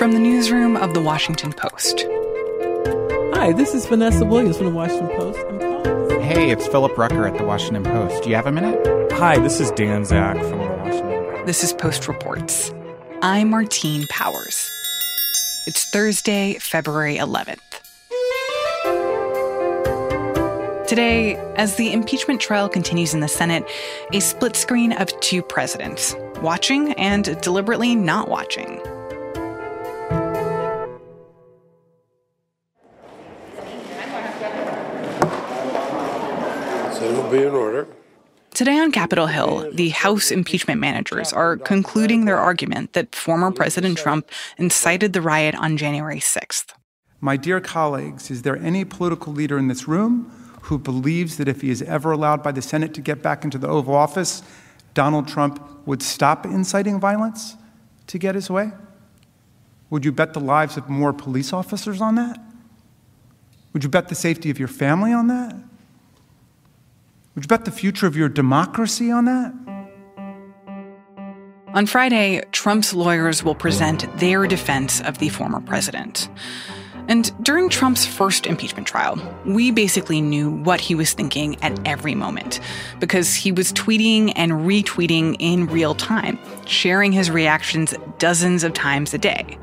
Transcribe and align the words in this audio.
From 0.00 0.12
the 0.12 0.18
newsroom 0.18 0.78
of 0.78 0.94
The 0.94 1.02
Washington 1.02 1.52
Post. 1.52 2.06
Hi, 3.34 3.52
this 3.52 3.74
is 3.74 3.84
Vanessa 3.84 4.24
Williams 4.24 4.56
from 4.56 4.68
The 4.68 4.72
Washington 4.72 5.08
Post. 5.08 5.38
Hey, 6.22 6.50
it's 6.50 6.66
Philip 6.66 6.96
Rucker 6.96 7.26
at 7.26 7.36
The 7.36 7.44
Washington 7.44 7.84
Post. 7.84 8.22
Do 8.22 8.30
you 8.30 8.34
have 8.34 8.46
a 8.46 8.50
minute? 8.50 8.80
Hi, 9.12 9.38
this 9.38 9.60
is 9.60 9.70
Dan 9.72 10.06
Zak 10.06 10.38
from 10.38 10.52
The 10.52 10.56
Washington 10.56 11.24
Post. 11.34 11.46
This 11.46 11.62
is 11.62 11.74
Post 11.74 12.08
Reports. 12.08 12.72
I'm 13.20 13.50
Martine 13.50 14.06
Powers. 14.08 14.70
It's 15.66 15.84
Thursday, 15.90 16.54
February 16.54 17.16
11th. 17.16 17.58
Today, 20.88 21.36
as 21.56 21.76
the 21.76 21.92
impeachment 21.92 22.40
trial 22.40 22.70
continues 22.70 23.12
in 23.12 23.20
the 23.20 23.28
Senate, 23.28 23.68
a 24.14 24.20
split 24.20 24.56
screen 24.56 24.92
of 24.92 25.08
two 25.20 25.42
presidents, 25.42 26.16
watching 26.40 26.94
and 26.94 27.38
deliberately 27.42 27.94
not 27.94 28.30
watching. 28.30 28.80
So 37.30 37.36
it'll 37.36 37.50
be 37.50 37.56
in 37.56 37.62
order. 37.62 37.86
Today 38.54 38.78
on 38.78 38.90
Capitol 38.90 39.28
Hill, 39.28 39.70
the 39.72 39.90
House 39.90 40.32
impeachment 40.32 40.80
managers 40.80 41.32
are 41.32 41.56
concluding 41.56 42.24
their 42.24 42.38
argument 42.38 42.94
that 42.94 43.14
former 43.14 43.52
President 43.52 43.96
Trump 43.96 44.28
incited 44.58 45.12
the 45.12 45.22
riot 45.22 45.54
on 45.54 45.76
January 45.76 46.18
6th. 46.18 46.72
My 47.20 47.36
dear 47.36 47.60
colleagues, 47.60 48.30
is 48.30 48.42
there 48.42 48.56
any 48.56 48.84
political 48.84 49.32
leader 49.32 49.58
in 49.58 49.68
this 49.68 49.86
room 49.86 50.28
who 50.62 50.76
believes 50.76 51.36
that 51.36 51.46
if 51.46 51.60
he 51.60 51.70
is 51.70 51.82
ever 51.82 52.10
allowed 52.10 52.42
by 52.42 52.50
the 52.50 52.62
Senate 52.62 52.94
to 52.94 53.00
get 53.00 53.22
back 53.22 53.44
into 53.44 53.58
the 53.58 53.68
Oval 53.68 53.94
Office, 53.94 54.42
Donald 54.94 55.28
Trump 55.28 55.62
would 55.86 56.02
stop 56.02 56.44
inciting 56.44 56.98
violence 56.98 57.54
to 58.08 58.18
get 58.18 58.34
his 58.34 58.50
way? 58.50 58.72
Would 59.90 60.04
you 60.04 60.10
bet 60.10 60.32
the 60.34 60.40
lives 60.40 60.76
of 60.76 60.88
more 60.88 61.12
police 61.12 61.52
officers 61.52 62.00
on 62.00 62.16
that? 62.16 62.40
Would 63.72 63.84
you 63.84 63.90
bet 63.90 64.08
the 64.08 64.16
safety 64.16 64.50
of 64.50 64.58
your 64.58 64.68
family 64.68 65.12
on 65.12 65.28
that? 65.28 65.54
Would 67.34 67.44
you 67.44 67.48
bet 67.48 67.64
the 67.64 67.70
future 67.70 68.06
of 68.06 68.16
your 68.16 68.28
democracy 68.28 69.10
on 69.10 69.24
that? 69.26 69.54
On 71.74 71.86
Friday, 71.86 72.42
Trump's 72.50 72.92
lawyers 72.92 73.44
will 73.44 73.54
present 73.54 74.04
their 74.18 74.48
defense 74.48 75.00
of 75.02 75.18
the 75.18 75.28
former 75.28 75.60
president. 75.60 76.28
And 77.06 77.32
during 77.44 77.68
Trump's 77.68 78.04
first 78.04 78.46
impeachment 78.46 78.88
trial, 78.88 79.16
we 79.46 79.70
basically 79.70 80.20
knew 80.20 80.50
what 80.50 80.80
he 80.80 80.96
was 80.96 81.12
thinking 81.12 81.56
at 81.62 81.78
every 81.86 82.16
moment 82.16 82.58
because 82.98 83.34
he 83.34 83.52
was 83.52 83.72
tweeting 83.72 84.32
and 84.34 84.52
retweeting 84.52 85.36
in 85.38 85.66
real 85.66 85.94
time, 85.94 86.38
sharing 86.66 87.12
his 87.12 87.30
reactions 87.30 87.94
dozens 88.18 88.64
of 88.64 88.72
times 88.72 89.14
a 89.14 89.18
day. 89.18 89.56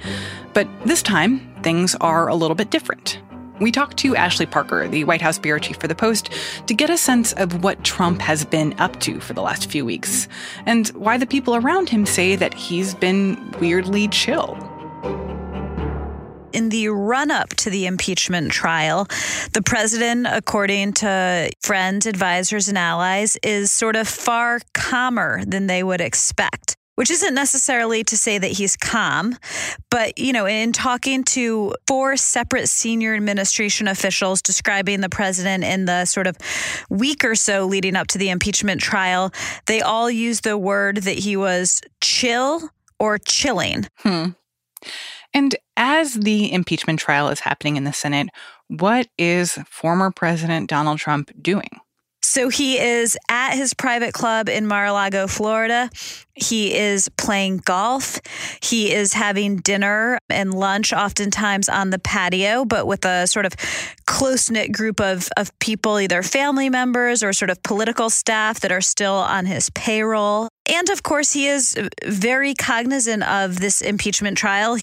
But 0.54 0.70
this 0.86 1.04
time, 1.04 1.54
things 1.64 1.95
are 1.95 2.30
a 2.30 2.36
little 2.36 2.56
bit 2.56 2.70
different. 2.70 3.20
We 3.60 3.72
talked 3.72 3.98
to 3.98 4.16
Ashley 4.16 4.46
Parker, 4.46 4.88
the 4.88 5.04
White 5.04 5.22
House 5.22 5.40
bureau 5.40 5.60
chief 5.60 5.78
for 5.78 5.88
The 5.88 5.96
Post, 5.96 6.30
to 6.68 6.74
get 6.74 6.90
a 6.90 6.98
sense 6.98 7.34
of 7.34 7.64
what 7.64 7.84
Trump 7.84 8.22
has 8.22 8.46
been 8.46 8.80
up 8.80 9.00
to 9.02 9.20
for 9.20 9.34
the 9.34 9.42
last 9.42 9.70
few 9.70 9.84
weeks 9.86 10.28
and 10.66 10.88
why 10.90 11.18
the 11.18 11.26
people 11.26 11.56
around 11.56 11.90
him 11.90 12.06
say 12.06 12.36
that 12.36 12.54
he's 12.54 12.94
been 12.94 13.52
weirdly 13.60 14.08
chill 14.10 14.58
in 16.54 16.70
the 16.70 16.88
run 16.88 17.30
up 17.30 17.50
to 17.50 17.70
the 17.70 17.86
impeachment 17.86 18.52
trial, 18.52 19.06
the 19.54 19.62
president, 19.62 20.26
according 20.28 20.94
to 20.94 21.52
friends, 21.62 22.08
advisors, 22.08 22.68
and 22.68 22.78
allies, 22.78 23.38
is 23.44 23.72
sort 23.72 23.96
of 23.96 24.08
far 24.08 24.60
calmer 24.74 25.44
than 25.46 25.68
they 25.68 25.84
would 25.84 26.02
expect. 26.02 26.77
Which 26.98 27.12
isn't 27.12 27.36
necessarily 27.36 28.03
to 28.06 28.17
say 28.17 28.40
that 28.40 28.52
he's 28.52 28.76
calm, 28.76 29.38
but 29.92 30.17
you 30.17 30.34
know, 30.34 30.48
in 30.48 30.73
talking 30.73 31.23
to 31.26 31.76
four 31.86 32.17
separate 32.17 32.67
senior 32.67 33.14
administration 33.14 33.88
officials 33.88 34.42
describing 34.42 35.02
the 35.02 35.09
president 35.09 35.64
in 35.64 35.86
the 35.86 36.05
sort 36.05 36.26
of 36.26 36.36
week 36.89 37.23
or 37.23 37.36
so 37.36 37.66
leading 37.66 37.95
up 37.95 38.08
to 38.08 38.17
the 38.17 38.30
impeachment 38.30 38.82
trial, 38.82 39.32
they 39.67 39.80
all 39.80 40.10
used 40.10 40.44
the 40.44 40.58
word 40.58 40.98
that 40.98 41.20
he 41.20 41.38
was 41.38 41.82
chill 42.02 42.70
or 42.99 43.20
chilling. 43.20 43.86
Hmm. 43.98 44.30
And 45.33 45.55
as 45.76 46.16
the 46.16 46.52
impeachment 46.52 46.99
trial 46.99 47.30
is 47.30 47.42
happening 47.42 47.76
in 47.76 47.83
the 47.83 47.93
Senate, 47.93 48.30
what 48.70 49.08
is 49.17 49.60
former 49.70 50.10
President 50.10 50.67
Donald 50.67 50.98
Trump 50.98 51.32
doing? 51.39 51.70
So 52.27 52.49
he 52.49 52.77
is 52.77 53.17
at 53.30 53.54
his 53.54 53.73
private 53.73 54.14
club 54.14 54.49
in 54.49 54.67
Mar 54.67 54.88
a 54.88 54.92
Lago, 54.92 55.27
Florida. 55.27 55.89
He 56.36 56.76
is 56.76 57.08
playing 57.17 57.61
golf. 57.64 58.20
He 58.61 58.93
is 58.93 59.14
having 59.14 59.58
dinner 59.58 60.20
and 60.30 60.54
lunch, 60.54 60.92
oftentimes 60.92 61.70
on 61.70 61.89
the 61.89 61.99
patio, 61.99 62.66
but 62.66 62.86
with 62.86 63.05
a 63.05 63.27
sort 63.27 63.45
of 63.45 63.54
close 64.05 64.52
knit 64.52 64.73
group 64.73 64.99
of, 64.99 65.30
of 65.37 65.58
people, 65.60 66.02
either 66.02 66.21
family 66.21 66.70
members 66.70 67.23
or 67.23 67.32
sort 67.32 67.49
of 67.49 67.64
political 67.64 68.10
staff 68.10 68.60
that 68.60 68.73
are 68.73 68.82
still 68.82 69.16
on 69.16 69.45
his 69.45 69.70
payroll. 69.70 70.49
And 70.70 70.89
of 70.89 71.04
course, 71.04 71.32
he 71.32 71.48
is 71.48 71.77
very 72.05 72.54
cognizant 72.54 73.23
of 73.23 73.61
this 73.61 73.82
impeachment 73.82 74.37
trial, 74.37 74.77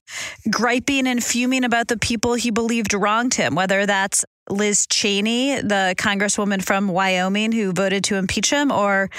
griping 0.50 1.06
and 1.06 1.22
fuming 1.22 1.62
about 1.62 1.88
the 1.88 1.98
people 1.98 2.34
he 2.34 2.50
believed 2.50 2.94
wronged 2.94 3.34
him, 3.34 3.54
whether 3.54 3.84
that's 3.84 4.24
Liz 4.50 4.86
Cheney, 4.86 5.60
the 5.60 5.94
congresswoman 5.96 6.62
from 6.62 6.88
Wyoming 6.88 7.52
who 7.52 7.72
voted 7.72 8.04
to 8.04 8.16
impeach 8.16 8.50
him, 8.50 8.70
or 8.70 9.10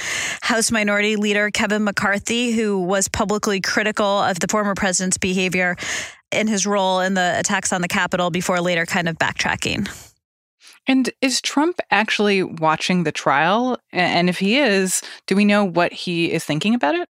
House 0.42 0.72
Minority 0.72 1.16
Leader 1.16 1.52
Kevin 1.52 1.84
McCarthy, 1.84 2.52
who 2.52 2.82
was 2.82 3.08
publicly 3.08 3.62
critical 3.62 4.06
of 4.06 4.40
the 4.40 4.48
former 4.48 4.76
president's 4.76 5.18
behavior 5.18 5.76
in 6.32 6.48
his 6.48 6.68
role 6.68 7.00
in 7.00 7.14
the 7.14 7.36
attacks 7.38 7.74
on 7.74 7.82
the 7.82 7.88
Capitol 7.88 8.30
before 8.30 8.62
later 8.62 8.86
kind 8.86 9.10
of 9.10 9.18
backtracking. 9.18 9.90
And 10.88 11.10
is 11.22 11.42
Trump 11.42 11.80
actually 11.90 12.44
watching 12.44 13.04
the 13.04 13.12
trial? 13.12 13.80
And 13.92 14.30
if 14.30 14.38
he 14.38 14.60
is, 14.60 15.02
do 15.26 15.36
we 15.36 15.46
know 15.46 15.64
what 15.64 15.92
he 15.92 16.32
is 16.32 16.44
thinking 16.44 16.76
about 16.76 16.96
it? 16.96 17.10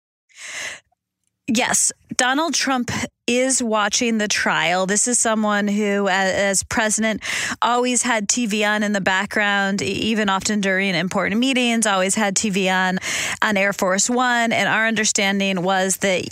Yes, 1.46 1.92
Donald 2.18 2.52
Trump 2.52 2.90
is 3.28 3.62
watching 3.62 4.18
the 4.18 4.26
trial. 4.26 4.86
This 4.86 5.06
is 5.06 5.20
someone 5.20 5.68
who, 5.68 6.08
as, 6.08 6.64
president, 6.64 7.22
always 7.62 8.02
had 8.02 8.26
TV 8.26 8.68
on 8.68 8.82
in 8.82 8.92
the 8.92 9.00
background, 9.00 9.82
even 9.82 10.28
often 10.28 10.60
during 10.60 10.96
important 10.96 11.38
meetings, 11.38 11.86
always 11.86 12.16
had 12.16 12.34
TV 12.34 12.68
on 12.72 12.98
on 13.40 13.56
Air 13.56 13.72
Force 13.72 14.10
One. 14.10 14.52
And 14.52 14.68
our 14.68 14.88
understanding 14.88 15.62
was 15.62 15.98
that 15.98 16.24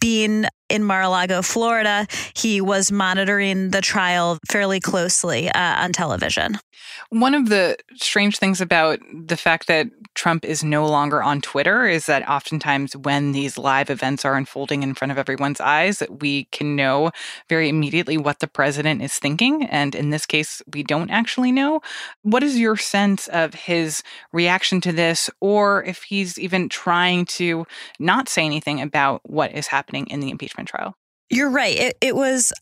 being 0.00 0.46
in 0.70 0.82
Mar-a-Lago, 0.82 1.42
Florida, 1.42 2.06
he 2.34 2.62
was 2.62 2.90
monitoring 2.90 3.70
the 3.70 3.82
trial 3.82 4.38
fairly 4.48 4.80
closely 4.80 5.50
uh, 5.50 5.84
on 5.84 5.92
television. 5.92 6.58
One 7.10 7.34
of 7.34 7.48
the 7.48 7.76
strange 7.94 8.38
things 8.38 8.60
about 8.60 9.00
the 9.12 9.36
fact 9.36 9.66
that 9.66 9.88
Trump 10.14 10.44
is 10.44 10.64
no 10.64 10.86
longer 10.86 11.22
on 11.22 11.40
Twitter 11.40 11.86
is 11.86 12.06
that 12.06 12.28
oftentimes 12.28 12.96
when 12.96 13.32
these 13.32 13.58
live 13.58 13.90
events 13.90 14.24
are 14.24 14.34
unfolding 14.34 14.82
in 14.82 14.94
front 14.94 15.12
of 15.12 15.18
everyone's 15.18 15.60
eyes, 15.60 16.02
we 16.08 16.44
can 16.44 16.74
know 16.74 17.10
very 17.48 17.68
immediately 17.68 18.16
what 18.16 18.40
the 18.40 18.46
president 18.46 19.02
is 19.02 19.18
thinking. 19.18 19.64
And 19.66 19.94
in 19.94 20.10
this 20.10 20.26
case, 20.26 20.62
we 20.72 20.82
don't 20.82 21.10
actually 21.10 21.52
know. 21.52 21.80
What 22.22 22.42
is 22.42 22.58
your 22.58 22.76
sense 22.76 23.28
of 23.28 23.54
his 23.54 24.02
reaction 24.32 24.80
to 24.82 24.92
this, 24.92 25.28
or 25.40 25.84
if 25.84 26.02
he's 26.04 26.38
even 26.38 26.68
trying 26.68 27.26
to 27.26 27.66
not 27.98 28.28
say 28.28 28.44
anything 28.44 28.80
about 28.80 29.20
what 29.24 29.52
is 29.52 29.66
happening 29.66 30.06
in 30.06 30.20
the 30.20 30.30
impeachment 30.30 30.68
trial? 30.68 30.96
You're 31.28 31.50
right. 31.50 31.76
It, 31.76 31.98
it 32.00 32.16
was 32.16 32.52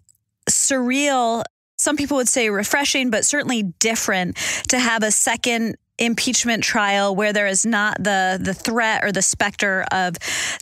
surreal 0.48 1.44
some 1.76 1.96
people 1.96 2.16
would 2.16 2.28
say 2.28 2.50
refreshing, 2.50 3.10
but 3.10 3.24
certainly 3.24 3.62
different 3.78 4.36
to 4.68 4.78
have 4.78 5.02
a 5.02 5.10
second 5.10 5.76
impeachment 5.98 6.64
trial 6.64 7.14
where 7.14 7.32
there 7.32 7.46
is 7.46 7.64
not 7.64 7.96
the 8.02 8.38
the 8.40 8.54
threat 8.54 9.04
or 9.04 9.12
the 9.12 9.22
specter 9.22 9.84
of 9.92 10.16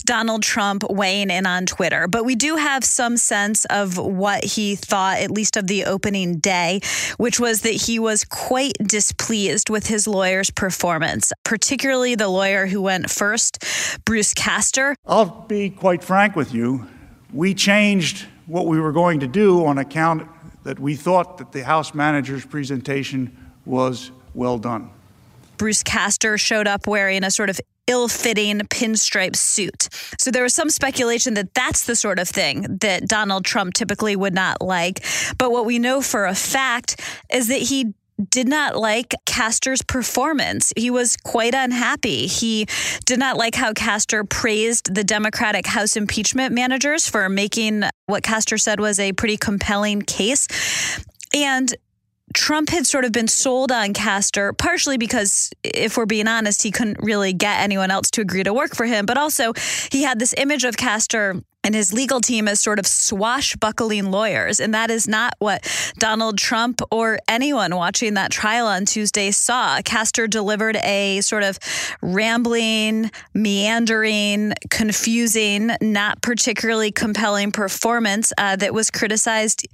Donald 0.04 0.42
Trump 0.42 0.84
weighing 0.90 1.30
in 1.30 1.46
on 1.46 1.64
Twitter. 1.64 2.06
But 2.06 2.24
we 2.24 2.34
do 2.34 2.56
have 2.56 2.84
some 2.84 3.16
sense 3.16 3.64
of 3.66 3.96
what 3.96 4.44
he 4.44 4.76
thought, 4.76 5.18
at 5.18 5.30
least 5.30 5.56
of 5.56 5.66
the 5.66 5.84
opening 5.84 6.38
day, 6.38 6.80
which 7.16 7.40
was 7.40 7.62
that 7.62 7.70
he 7.70 7.98
was 7.98 8.24
quite 8.24 8.74
displeased 8.82 9.70
with 9.70 9.86
his 9.86 10.06
lawyer's 10.06 10.50
performance, 10.50 11.32
particularly 11.44 12.14
the 12.14 12.28
lawyer 12.28 12.66
who 12.66 12.82
went 12.82 13.10
first, 13.10 13.64
Bruce 14.04 14.34
Castor. 14.34 14.94
I'll 15.06 15.46
be 15.48 15.70
quite 15.70 16.04
frank 16.04 16.36
with 16.36 16.52
you. 16.52 16.86
We 17.32 17.54
changed 17.54 18.26
what 18.46 18.66
we 18.66 18.78
were 18.78 18.92
going 18.92 19.20
to 19.20 19.26
do 19.26 19.64
on 19.64 19.78
account 19.78 20.28
that 20.64 20.78
we 20.78 20.94
thought 20.94 21.38
that 21.38 21.52
the 21.52 21.64
House 21.64 21.94
manager's 21.94 22.44
presentation 22.44 23.36
was 23.64 24.10
well 24.34 24.58
done. 24.58 24.90
Bruce 25.56 25.82
Castor 25.82 26.38
showed 26.38 26.66
up 26.66 26.86
wearing 26.86 27.24
a 27.24 27.30
sort 27.30 27.50
of 27.50 27.60
ill 27.86 28.08
fitting 28.08 28.60
pinstripe 28.60 29.36
suit. 29.36 29.88
So 30.18 30.30
there 30.30 30.42
was 30.42 30.54
some 30.54 30.70
speculation 30.70 31.34
that 31.34 31.52
that's 31.54 31.86
the 31.86 31.96
sort 31.96 32.18
of 32.18 32.28
thing 32.28 32.78
that 32.80 33.08
Donald 33.08 33.44
Trump 33.44 33.74
typically 33.74 34.16
would 34.16 34.34
not 34.34 34.62
like. 34.62 35.04
But 35.38 35.50
what 35.50 35.66
we 35.66 35.78
know 35.78 36.00
for 36.00 36.26
a 36.26 36.34
fact 36.34 37.00
is 37.32 37.48
that 37.48 37.60
he 37.60 37.92
did 38.30 38.48
not 38.48 38.76
like 38.76 39.14
Castor's 39.26 39.82
performance. 39.82 40.72
He 40.76 40.90
was 40.90 41.16
quite 41.16 41.54
unhappy. 41.54 42.26
He 42.26 42.66
did 43.04 43.18
not 43.18 43.36
like 43.36 43.54
how 43.54 43.72
Castor 43.72 44.24
praised 44.24 44.94
the 44.94 45.04
Democratic 45.04 45.66
House 45.66 45.96
impeachment 45.96 46.54
managers 46.54 47.08
for 47.08 47.28
making 47.28 47.84
what 48.06 48.22
Castor 48.22 48.58
said 48.58 48.80
was 48.80 49.00
a 49.00 49.12
pretty 49.12 49.36
compelling 49.36 50.02
case. 50.02 50.46
And 51.34 51.74
Trump 52.34 52.70
had 52.70 52.86
sort 52.86 53.04
of 53.04 53.12
been 53.12 53.28
sold 53.28 53.70
on 53.70 53.92
Castor, 53.92 54.52
partially 54.52 54.96
because, 54.96 55.50
if 55.62 55.96
we're 55.96 56.06
being 56.06 56.28
honest, 56.28 56.62
he 56.62 56.70
couldn't 56.70 56.98
really 57.02 57.32
get 57.32 57.60
anyone 57.60 57.90
else 57.90 58.10
to 58.12 58.20
agree 58.20 58.42
to 58.42 58.54
work 58.54 58.74
for 58.74 58.86
him. 58.86 59.04
But 59.04 59.18
also, 59.18 59.52
he 59.90 60.02
had 60.02 60.18
this 60.18 60.34
image 60.38 60.64
of 60.64 60.76
Castor 60.76 61.42
and 61.64 61.74
his 61.74 61.92
legal 61.92 62.20
team 62.20 62.48
as 62.48 62.60
sort 62.60 62.78
of 62.78 62.86
swashbuckling 62.86 64.10
lawyers. 64.10 64.60
And 64.60 64.74
that 64.74 64.90
is 64.90 65.06
not 65.06 65.34
what 65.38 65.66
Donald 65.98 66.38
Trump 66.38 66.80
or 66.90 67.18
anyone 67.28 67.74
watching 67.76 68.14
that 68.14 68.30
trial 68.30 68.66
on 68.66 68.84
Tuesday 68.84 69.30
saw. 69.30 69.80
Castor 69.82 70.26
delivered 70.26 70.76
a 70.76 71.20
sort 71.20 71.42
of 71.42 71.58
rambling, 72.00 73.10
meandering, 73.34 74.54
confusing, 74.70 75.70
not 75.80 76.20
particularly 76.22 76.90
compelling 76.90 77.52
performance 77.52 78.32
uh, 78.38 78.56
that 78.56 78.74
was 78.74 78.90
criticized 78.90 79.66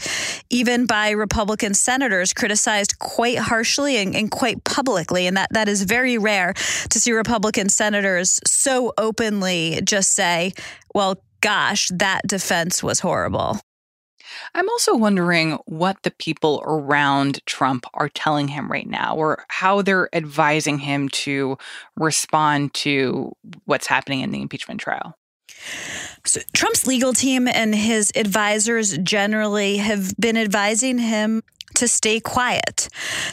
even 0.50 0.87
by 0.87 1.11
Republican 1.11 1.75
senators, 1.75 2.32
criticized 2.32 2.99
quite 2.99 3.38
harshly 3.38 3.96
and, 3.96 4.14
and 4.14 4.31
quite 4.31 4.62
publicly. 4.64 5.26
And 5.26 5.37
that, 5.37 5.52
that 5.52 5.69
is 5.69 5.82
very 5.84 6.19
rare 6.19 6.52
to 6.91 7.00
see 7.00 7.12
Republican 7.12 7.69
senators 7.69 8.41
so 8.46 8.93
openly 8.99 9.81
just 9.84 10.12
say, 10.12 10.52
well, 10.94 11.23
gosh, 11.40 11.88
that 11.94 12.23
defense 12.26 12.82
was 12.82 13.00
horrible. 13.00 13.61
I'm 14.55 14.69
also 14.69 14.94
wondering 14.94 15.58
what 15.67 16.02
the 16.02 16.11
people 16.11 16.62
around 16.67 17.44
Trump 17.46 17.87
are 17.94 18.08
telling 18.08 18.49
him 18.49 18.70
right 18.70 18.87
now, 18.87 19.14
or 19.17 19.44
how 19.49 19.82
they're 19.82 20.14
advising 20.14 20.79
him 20.79 21.08
to 21.11 21.56
respond 21.96 22.75
to 22.75 23.32
what's 23.64 23.87
happening 23.87 24.20
in 24.20 24.31
the 24.31 24.43
impeachment 24.43 24.81
trial. 24.81 25.14
So 26.25 26.40
Trump's 26.52 26.87
legal 26.87 27.12
team 27.12 27.49
and 27.49 27.75
his 27.75 28.12
advisors 28.14 28.96
generally 28.99 29.79
have 29.79 30.14
been 30.17 30.37
advising 30.37 30.99
him 30.99 31.43
to 31.75 31.88
stay 31.88 32.20
quiet, 32.20 32.88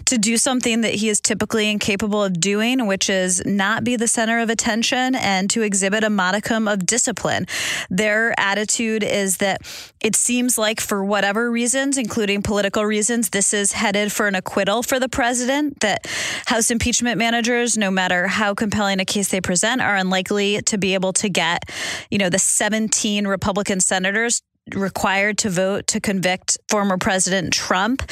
to 0.05 0.17
do 0.17 0.37
something 0.37 0.81
that 0.81 0.95
he 0.95 1.09
is 1.09 1.19
typically 1.19 1.69
incapable 1.69 2.23
of 2.23 2.39
doing, 2.39 2.87
which 2.87 3.09
is 3.09 3.43
not 3.45 3.83
be 3.83 3.95
the 3.95 4.07
center 4.07 4.39
of 4.39 4.49
attention 4.49 5.15
and 5.15 5.49
to 5.49 5.61
exhibit 5.61 6.03
a 6.03 6.09
modicum 6.09 6.67
of 6.67 6.85
discipline. 6.85 7.45
Their 7.89 8.37
attitude 8.39 9.03
is 9.03 9.37
that 9.37 9.61
it 10.01 10.15
seems 10.15 10.57
like, 10.57 10.79
for 10.79 11.03
whatever 11.03 11.49
reasons, 11.49 11.97
including 11.97 12.41
political 12.41 12.85
reasons, 12.85 13.29
this 13.29 13.53
is 13.53 13.71
headed 13.71 14.11
for 14.11 14.27
an 14.27 14.35
acquittal 14.35 14.83
for 14.83 14.99
the 14.99 15.09
president, 15.09 15.79
that 15.79 16.05
House 16.45 16.69
impeachment 16.69 17.17
managers, 17.17 17.77
no 17.77 17.89
matter 17.89 18.27
how 18.27 18.53
compelling 18.53 18.99
a 18.99 19.05
case 19.05 19.29
they 19.29 19.41
present, 19.41 19.81
are 19.81 19.95
unlikely 19.95 20.61
to 20.63 20.77
be 20.77 20.93
able 20.93 21.13
to 21.13 21.29
get, 21.29 21.69
you 22.11 22.17
know, 22.17 22.29
the 22.29 22.39
17 22.39 23.27
Republican 23.27 23.79
senators 23.79 24.41
required 24.73 25.37
to 25.39 25.49
vote 25.49 25.87
to 25.87 25.99
convict 25.99 26.57
former 26.69 26.97
President 26.97 27.53
Trump, 27.53 28.03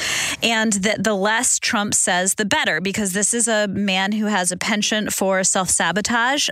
and 0.42 0.72
that 0.74 1.02
the 1.02 1.14
less 1.14 1.58
Trump 1.58 1.94
says, 1.94 2.34
the 2.34 2.44
better, 2.44 2.80
because 2.80 3.12
this 3.12 3.34
is 3.34 3.48
a 3.48 3.66
man 3.68 4.12
who 4.12 4.26
has 4.26 4.52
a 4.52 4.56
penchant 4.56 5.12
for 5.12 5.42
self 5.42 5.68
sabotage, 5.68 6.48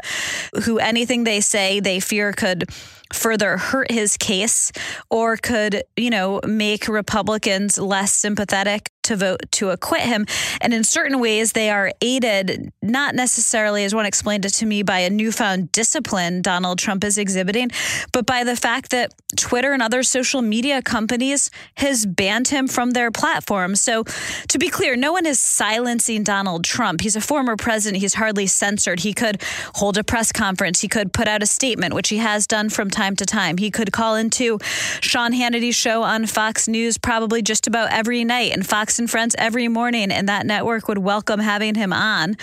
who 0.65 0.79
anything 0.79 1.25
they 1.25 1.41
say 1.41 1.81
they 1.81 2.01
fear 2.01 2.33
could 2.33 2.65
further 3.13 3.59
hurt 3.59 3.91
his 3.91 4.17
case 4.17 4.73
or 5.11 5.37
could, 5.37 5.83
you 5.97 6.11
know, 6.11 6.41
make 6.47 6.89
Republicans 6.89 7.79
less 7.79 8.15
sympathetic 8.15 8.91
to 9.03 9.17
vote 9.17 9.41
to 9.53 9.71
acquit 9.71 10.03
him. 10.03 10.27
And 10.61 10.73
in 10.73 10.85
certain 10.85 11.21
ways, 11.21 11.53
they 11.53 11.71
are 11.71 11.93
aided, 12.01 12.73
not 12.81 13.15
necessarily, 13.15 13.85
as 13.85 13.95
one 13.95 14.07
explained 14.07 14.45
it 14.45 14.55
to 14.55 14.67
me, 14.67 14.83
by 14.83 15.01
a 15.01 15.11
newfound 15.11 15.73
discipline 15.73 16.43
Donald 16.43 16.79
Trump 16.79 17.05
is 17.05 17.19
exhibiting, 17.19 17.71
but 18.13 18.27
by 18.27 18.45
the 18.45 18.57
fact 18.57 18.91
that 18.91 19.13
Twitter 19.37 19.73
and 19.73 19.83
other 19.83 20.03
social 20.03 20.43
media 20.43 20.83
companies 20.83 21.51
has 21.77 22.05
banned 22.07 22.49
him 22.49 22.69
from 22.69 22.91
their 22.91 23.11
platform. 23.11 23.75
So 23.77 24.05
to 24.49 24.59
be 24.59 24.69
clear, 24.69 24.97
no 24.97 25.13
one 25.13 25.27
is 25.27 25.41
silencing 25.41 26.23
Donald 26.23 26.65
Trump. 26.65 27.01
He's 27.01 27.17
a 27.17 27.21
former 27.21 27.57
president. 27.57 28.01
He's 28.01 28.15
hardly 28.15 28.47
censored. 28.47 29.01
He 29.01 29.13
could 29.13 29.43
hold 29.75 29.97
a 29.97 30.05
press 30.05 30.33
conference. 30.33 30.81
He 30.81 30.89
could 30.89 31.13
put 31.13 31.29
out 31.29 31.43
a 31.43 31.47
statement, 31.47 31.95
which 31.95 32.09
he 32.09 32.19
has 32.19 32.47
done 32.47 32.69
from 32.69 32.91
time 32.91 33.17
to 33.17 33.27
time. 33.27 33.57
He 33.57 33.71
could 33.71 33.93
call 33.93 34.17
into 34.17 34.59
Sean 35.01 35.33
Hannity's 35.33 35.77
show 35.77 36.03
on 36.03 36.27
Fox 36.27 36.69
News 36.69 36.99
probably 36.99 37.43
just 37.43 37.67
about 37.67 37.91
every 37.91 38.25
night 38.25 38.53
and 38.53 38.67
Fox 38.67 38.99
and 38.99 39.11
Friends 39.11 39.35
every 39.39 39.69
morning, 39.69 40.11
and 40.11 40.29
that 40.29 40.47
network 40.47 40.89
would 40.89 40.99
welcome 40.99 41.41
having 41.41 41.75
him 41.75 41.93
on. 41.93 42.37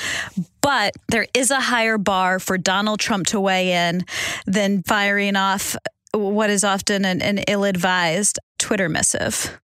But 0.61 0.93
there 1.07 1.27
is 1.33 1.51
a 1.51 1.59
higher 1.59 1.97
bar 1.97 2.39
for 2.39 2.57
Donald 2.57 2.99
Trump 2.99 3.27
to 3.27 3.39
weigh 3.39 3.71
in 3.71 4.05
than 4.45 4.83
firing 4.83 5.35
off 5.35 5.75
what 6.13 6.49
is 6.49 6.63
often 6.63 7.05
an, 7.05 7.21
an 7.21 7.39
ill 7.47 7.63
advised 7.63 8.39
Twitter 8.57 8.89
missive. 8.89 9.59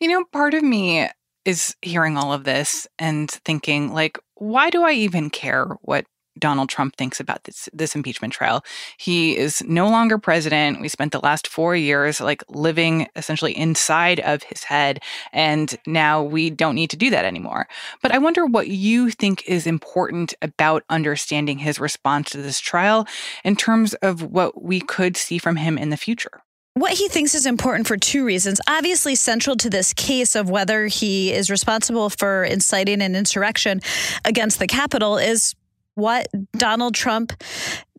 You 0.00 0.08
know, 0.08 0.24
part 0.32 0.54
of 0.54 0.62
me 0.62 1.08
is 1.44 1.74
hearing 1.82 2.16
all 2.16 2.32
of 2.32 2.44
this 2.44 2.86
and 2.98 3.30
thinking, 3.30 3.92
like, 3.92 4.18
why 4.34 4.70
do 4.70 4.82
I 4.82 4.92
even 4.92 5.30
care 5.30 5.66
what 5.82 6.04
Donald 6.40 6.68
Trump 6.68 6.96
thinks 6.96 7.20
about 7.20 7.44
this 7.44 7.68
this 7.72 7.94
impeachment 7.94 8.32
trial. 8.32 8.64
He 8.96 9.36
is 9.36 9.62
no 9.66 9.88
longer 9.88 10.18
president. 10.18 10.80
We 10.80 10.88
spent 10.88 11.12
the 11.12 11.20
last 11.20 11.46
4 11.46 11.76
years 11.76 12.20
like 12.20 12.42
living 12.48 13.06
essentially 13.16 13.56
inside 13.56 14.20
of 14.20 14.42
his 14.44 14.64
head 14.64 15.00
and 15.32 15.76
now 15.86 16.22
we 16.22 16.50
don't 16.50 16.74
need 16.74 16.90
to 16.90 16.96
do 16.96 17.10
that 17.10 17.24
anymore. 17.24 17.68
But 18.02 18.12
I 18.12 18.18
wonder 18.18 18.46
what 18.46 18.68
you 18.68 19.10
think 19.10 19.44
is 19.46 19.66
important 19.66 20.34
about 20.42 20.84
understanding 20.88 21.58
his 21.58 21.78
response 21.78 22.30
to 22.30 22.38
this 22.42 22.60
trial 22.60 23.06
in 23.44 23.56
terms 23.56 23.94
of 23.94 24.22
what 24.22 24.62
we 24.62 24.80
could 24.80 25.16
see 25.16 25.38
from 25.38 25.56
him 25.56 25.78
in 25.78 25.90
the 25.90 25.96
future 25.96 26.42
what 26.74 26.92
he 26.92 27.08
thinks 27.08 27.34
is 27.34 27.46
important 27.46 27.86
for 27.86 27.96
two 27.96 28.24
reasons. 28.24 28.60
Obviously, 28.68 29.14
central 29.14 29.56
to 29.56 29.68
this 29.68 29.92
case 29.92 30.34
of 30.34 30.48
whether 30.48 30.86
he 30.86 31.32
is 31.32 31.50
responsible 31.50 32.08
for 32.10 32.44
inciting 32.44 33.02
an 33.02 33.14
insurrection 33.14 33.80
against 34.24 34.58
the 34.58 34.66
Capitol 34.66 35.18
is 35.18 35.54
what 36.00 36.28
Donald 36.56 36.94
Trump 36.94 37.32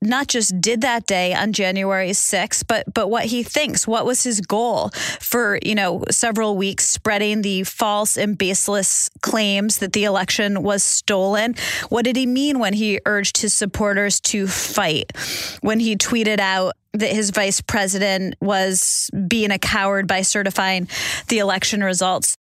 not 0.02 0.28
just 0.28 0.60
did 0.60 0.82
that 0.82 1.06
day 1.06 1.34
on 1.34 1.54
January 1.54 2.10
6th, 2.10 2.66
but 2.68 2.92
but 2.92 3.10
what 3.10 3.26
he 3.26 3.44
thinks. 3.44 3.88
What 3.88 4.06
was 4.06 4.24
his 4.24 4.42
goal 4.42 4.90
for 5.20 5.60
you 5.64 5.76
know 5.76 6.04
several 6.10 6.58
weeks, 6.58 6.86
spreading 6.90 7.44
the 7.44 7.64
false 7.64 8.18
and 8.18 8.38
baseless 8.38 9.10
claims 9.22 9.78
that 9.78 9.94
the 9.94 10.06
election 10.06 10.64
was 10.64 10.84
stolen? 10.84 11.56
What 11.90 12.06
did 12.06 12.16
he 12.16 12.26
mean 12.26 12.60
when 12.60 12.74
he 12.74 13.00
urged 13.06 13.38
his 13.38 13.54
supporters 13.54 14.20
to 14.22 14.48
fight? 14.48 15.16
When 15.62 15.80
he 15.80 15.96
tweeted 15.96 16.40
out 16.40 16.74
that 16.94 17.12
his 17.12 17.30
vice 17.30 17.62
president 17.62 18.36
was 18.42 19.10
being 19.28 19.52
a 19.52 19.60
coward 19.60 20.08
by 20.08 20.24
certifying 20.24 20.90
the 21.28 21.40
election 21.40 21.84
results? 21.84 22.36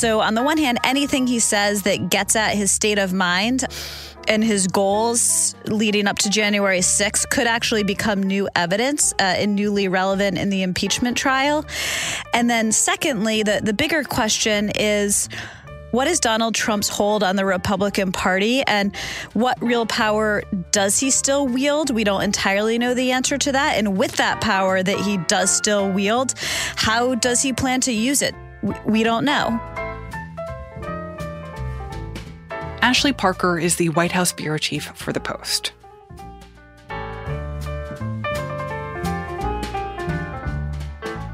So, 0.00 0.20
on 0.20 0.32
the 0.32 0.42
one 0.42 0.56
hand, 0.56 0.78
anything 0.82 1.26
he 1.26 1.40
says 1.40 1.82
that 1.82 2.08
gets 2.08 2.34
at 2.34 2.54
his 2.54 2.70
state 2.70 2.98
of 2.98 3.12
mind 3.12 3.66
and 4.26 4.42
his 4.42 4.66
goals 4.66 5.54
leading 5.66 6.06
up 6.06 6.16
to 6.20 6.30
January 6.30 6.78
6th 6.78 7.28
could 7.28 7.46
actually 7.46 7.84
become 7.84 8.22
new 8.22 8.48
evidence 8.56 9.12
uh, 9.20 9.24
and 9.24 9.54
newly 9.54 9.88
relevant 9.88 10.38
in 10.38 10.48
the 10.48 10.62
impeachment 10.62 11.18
trial. 11.18 11.66
And 12.32 12.48
then, 12.48 12.72
secondly, 12.72 13.42
the, 13.42 13.60
the 13.62 13.74
bigger 13.74 14.02
question 14.02 14.72
is 14.74 15.28
what 15.90 16.08
is 16.08 16.18
Donald 16.18 16.54
Trump's 16.54 16.88
hold 16.88 17.22
on 17.22 17.36
the 17.36 17.44
Republican 17.44 18.10
Party 18.10 18.62
and 18.62 18.96
what 19.34 19.60
real 19.60 19.84
power 19.84 20.42
does 20.70 20.98
he 20.98 21.10
still 21.10 21.46
wield? 21.46 21.90
We 21.90 22.04
don't 22.04 22.22
entirely 22.22 22.78
know 22.78 22.94
the 22.94 23.12
answer 23.12 23.36
to 23.36 23.52
that. 23.52 23.76
And 23.76 23.98
with 23.98 24.12
that 24.12 24.40
power 24.40 24.82
that 24.82 24.98
he 25.00 25.18
does 25.18 25.54
still 25.54 25.90
wield, 25.90 26.32
how 26.76 27.16
does 27.16 27.42
he 27.42 27.52
plan 27.52 27.82
to 27.82 27.92
use 27.92 28.22
it? 28.22 28.34
We 28.86 29.02
don't 29.02 29.26
know. 29.26 29.79
Ashley 32.82 33.12
Parker 33.12 33.58
is 33.58 33.76
the 33.76 33.90
White 33.90 34.12
House 34.12 34.32
bureau 34.32 34.56
chief 34.56 34.84
for 34.94 35.12
The 35.12 35.20
Post. 35.20 35.72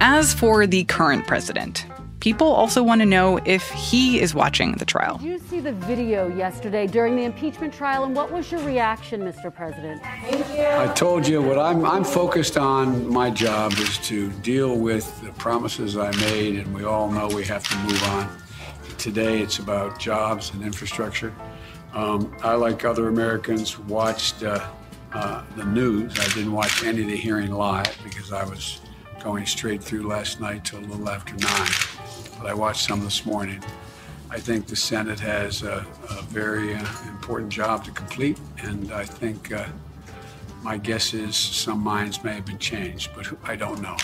As 0.00 0.35
for 0.35 0.67
the 0.67 0.83
current 0.85 1.26
president, 1.29 1.87
people 2.19 2.49
also 2.49 2.83
want 2.83 3.00
to 3.00 3.07
know 3.07 3.38
if 3.45 3.71
he 3.71 4.21
is 4.21 4.35
watching 4.35 4.73
the 4.75 4.85
trial. 4.85 5.19
Did 5.19 5.26
you 5.26 5.38
see 5.38 5.61
the 5.61 5.73
video 5.73 6.26
yesterday 6.26 6.88
during 6.88 7.15
the 7.15 7.23
impeachment 7.23 7.73
trial, 7.73 8.03
and 8.03 8.17
what 8.17 8.33
was 8.33 8.50
your 8.50 8.61
reaction, 8.62 9.21
Mr. 9.21 9.55
President? 9.55 10.03
I 10.05 10.93
told 10.95 11.29
you 11.29 11.41
what 11.41 11.61
I'm, 11.61 11.85
I'm 11.85 12.03
focused 12.03 12.57
on. 12.57 13.07
My 13.07 13.31
job 13.31 13.73
is 13.75 13.99
to 14.09 14.31
deal 14.43 14.76
with 14.76 15.21
the 15.23 15.31
promises 15.33 15.97
I 15.97 16.11
made, 16.17 16.57
and 16.57 16.75
we 16.75 16.83
all 16.85 17.09
know 17.09 17.29
we 17.29 17.45
have 17.45 17.67
to 17.69 17.76
move 17.79 18.03
on. 18.03 18.46
Today, 18.99 19.40
it's 19.40 19.59
about 19.59 19.99
jobs 19.99 20.52
and 20.52 20.62
infrastructure. 20.62 21.35
Um, 21.93 22.37
I, 22.43 22.55
like 22.55 22.85
other 22.85 23.09
Americans, 23.09 23.78
watched 23.78 24.43
uh, 24.43 24.69
uh, 25.12 25.45
the 25.57 25.64
news. 25.64 26.19
I 26.19 26.28
didn't 26.35 26.52
watch 26.52 26.85
any 26.85 27.02
of 27.02 27.09
the 27.09 27.16
hearing 27.16 27.52
live 27.52 27.97
because 28.05 28.33
I 28.33 28.45
was 28.45 28.81
going 29.23 29.47
straight 29.47 29.83
through 29.83 30.07
last 30.07 30.40
night 30.40 30.64
till 30.64 30.78
a 30.78 30.87
little 30.87 31.09
after 31.09 31.35
nine. 31.35 31.71
but 32.38 32.50
I 32.50 32.55
watched 32.55 32.87
some 32.87 33.02
this 33.02 33.25
morning. 33.25 33.62
I 34.31 34.38
think 34.40 34.66
the 34.66 34.76
Senate 34.76 35.21
has 35.21 35.62
a, 35.62 35.87
a 36.11 36.23
very 36.23 36.75
uh, 36.75 36.85
important 37.09 37.50
job 37.50 37.85
to 37.85 37.93
complete, 37.93 38.38
and 38.59 38.93
I 38.93 39.05
think 39.05 39.52
uh, 39.52 39.66
my 40.62 40.76
guess 40.76 41.14
is 41.14 41.37
some 41.37 41.81
minds 41.81 42.23
may 42.25 42.35
have 42.35 42.47
been 42.47 42.59
changed, 42.59 43.11
but 43.14 43.26
I 43.45 43.57
don't 43.57 43.81
know. 43.81 43.97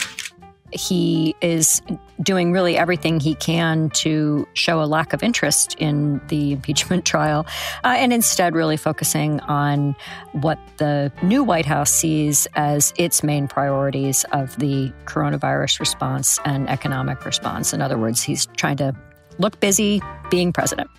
He 0.72 1.34
is 1.40 1.82
doing 2.22 2.52
really 2.52 2.76
everything 2.76 3.20
he 3.20 3.34
can 3.34 3.90
to 3.90 4.46
show 4.54 4.82
a 4.82 4.86
lack 4.86 5.12
of 5.12 5.22
interest 5.22 5.74
in 5.78 6.20
the 6.28 6.52
impeachment 6.52 7.04
trial 7.12 7.46
uh, 7.84 7.94
and 7.96 8.12
instead 8.12 8.54
really 8.54 8.76
focusing 8.76 9.40
on 9.40 9.96
what 10.32 10.58
the 10.78 11.12
new 11.22 11.42
White 11.42 11.66
House 11.66 11.90
sees 11.90 12.46
as 12.54 12.92
its 12.96 13.22
main 13.22 13.48
priorities 13.48 14.24
of 14.32 14.56
the 14.58 14.92
coronavirus 15.06 15.80
response 15.80 16.38
and 16.44 16.68
economic 16.68 17.24
response. 17.24 17.72
In 17.72 17.82
other 17.82 17.98
words, 17.98 18.22
he's 18.22 18.46
trying 18.56 18.76
to 18.78 18.94
look 19.38 19.58
busy 19.60 20.00
being 20.30 20.52
president. 20.52 20.90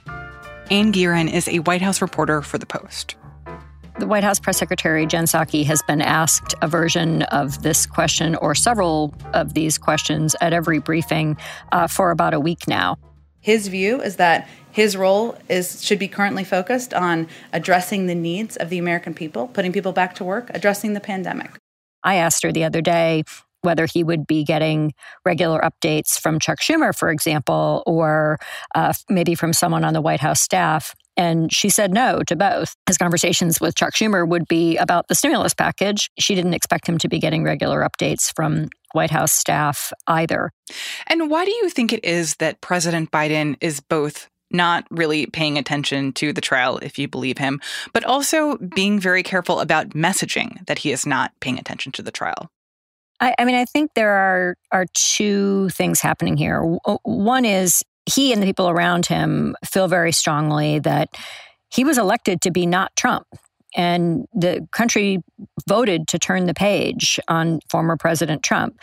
Anne 0.72 0.94
Gearan 0.94 1.32
is 1.32 1.48
a 1.48 1.60
White 1.60 1.82
House 1.82 2.01
reporter 2.01 2.42
for 2.42 2.58
The 2.58 2.65
Post. 2.65 3.15
The 4.00 4.08
White 4.08 4.24
House 4.24 4.40
press 4.40 4.58
secretary 4.58 5.06
Jen 5.06 5.26
Psaki 5.26 5.64
has 5.66 5.82
been 5.84 6.02
asked 6.02 6.56
a 6.62 6.68
version 6.68 7.22
of 7.24 7.62
this 7.62 7.86
question 7.86 8.36
or 8.36 8.56
several 8.56 9.14
of 9.34 9.54
these 9.54 9.78
questions 9.78 10.36
at 10.42 10.52
every 10.52 10.80
briefing 10.80 11.38
uh, 11.72 11.88
for 11.88 12.10
about 12.10 12.34
a 12.34 12.40
week 12.40 12.68
now. 12.68 12.98
His 13.40 13.68
view 13.68 14.02
is 14.02 14.16
that 14.16 14.48
his 14.72 14.98
role 14.98 15.38
is 15.48 15.86
should 15.86 16.00
be 16.00 16.08
currently 16.08 16.44
focused 16.44 16.94
on 16.94 17.28
addressing 17.52 18.08
the 18.08 18.16
needs 18.16 18.58
of 18.58 18.70
the 18.70 18.80
American 18.80 19.14
people, 19.14 19.48
putting 19.48 19.72
people 19.72 19.92
back 19.92 20.16
to 20.16 20.24
work, 20.24 20.50
addressing 20.54 20.94
the 20.94 21.00
pandemic. 21.00 21.52
I 22.04 22.16
asked 22.16 22.42
her 22.44 22.52
the 22.52 22.64
other 22.64 22.82
day 22.82 23.24
whether 23.62 23.86
he 23.86 24.04
would 24.04 24.26
be 24.26 24.44
getting 24.44 24.94
regular 25.26 25.62
updates 25.62 26.20
from 26.20 26.40
Chuck 26.40 26.60
Schumer, 26.60 26.98
for 26.98 27.10
example, 27.10 27.84
or 27.86 28.40
uh, 28.76 28.94
maybe 29.10 29.36
from 29.36 29.54
someone 29.54 29.86
on 29.86 29.94
the 29.94 30.02
White 30.02 30.20
House 30.20 30.42
staff. 30.42 30.96
And 31.15 31.53
she 31.53 31.70
said 31.70 31.93
no 31.93 32.24
to 32.24 32.36
both. 32.36 32.75
His 32.88 32.98
conversations 32.98 33.62
with 33.62 33.75
Chuck 33.75 33.93
Schumer 33.93 34.27
would 34.27 34.48
be 34.48 34.77
about 34.77 35.08
the 35.08 35.15
stimulus 35.15 35.53
package. 35.53 36.10
She 36.17 36.36
didn't 36.36 36.53
expect 36.53 36.88
him 36.88 36.98
to 37.00 37.08
be 37.08 37.20
getting 37.20 37.43
regular 37.43 37.88
updates 37.88 38.34
from 38.36 38.70
White 38.93 39.12
House 39.12 39.34
staff 39.34 39.93
either. 40.08 40.51
And 41.08 41.29
why 41.29 41.46
do 41.46 41.51
you 41.51 41.70
think 41.70 41.93
it 41.93 42.03
is 42.03 42.36
that 42.38 42.62
President 42.62 43.12
Biden 43.12 43.55
is 43.62 43.79
both 43.79 44.29
not 44.51 44.86
really 44.91 45.25
paying 45.25 45.58
attention 45.58 46.13
to 46.13 46.32
the 46.32 46.41
trial, 46.41 46.77
if 46.77 47.00
you 47.00 47.08
believe 47.08 47.39
him, 47.39 47.60
but 47.91 48.03
also 48.05 48.58
being 48.75 49.00
very 49.00 49.24
careful 49.24 49.60
about 49.60 49.89
messaging 49.89 50.63
that 50.67 50.79
he 50.79 50.91
is 50.91 51.05
not 51.05 51.32
paying 51.41 51.58
attention 51.58 51.91
to 51.91 52.03
the 52.03 52.12
trial? 52.12 52.50
I, 53.20 53.34
I 53.39 53.46
mean, 53.46 53.55
I 53.55 53.65
think 53.65 53.91
there 53.96 54.12
are 54.12 54.55
are 54.72 54.86
two 54.93 55.70
things 55.70 56.01
happening 56.01 56.38
here. 56.38 56.62
One 57.03 57.46
is 57.46 57.84
he 58.06 58.34
and 58.34 58.42
the 58.42 58.46
people 58.46 58.70
around 58.70 59.06
him 59.06 59.56
feel 59.66 59.88
very 59.88 60.12
strongly 60.12 60.80
that 60.80 61.10
he 61.70 61.84
was 61.84 61.98
elected 61.98 62.42
to 62.42 62.52
be 62.52 62.66
not 62.66 62.96
Trump. 62.96 63.28
And 63.76 64.28
the 64.34 64.68
country 64.72 65.20
voted 65.68 66.08
to 66.10 66.20
turn 66.20 66.46
the 66.46 66.54
page 66.54 67.20
on 67.28 67.60
former 67.70 67.98
President 67.98 68.44
Trump. 68.44 68.80